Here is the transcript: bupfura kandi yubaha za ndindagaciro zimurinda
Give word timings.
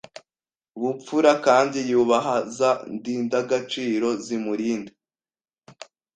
bupfura 0.81 1.33
kandi 1.45 1.77
yubaha 1.89 2.35
za 2.57 2.71
ndindagaciro 2.95 4.07
zimurinda 4.25 4.91